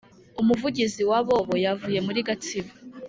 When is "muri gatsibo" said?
2.07-2.71